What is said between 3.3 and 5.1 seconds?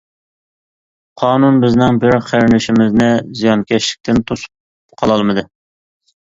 زىيانكەشلىكتىن توسۇپ